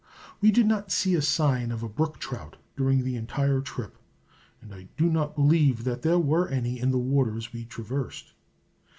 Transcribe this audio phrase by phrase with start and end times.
[0.41, 3.97] We did not see a sign of a brook trout during the entire trip,
[4.59, 8.33] and I do not believe that there were any in the waters we traversed.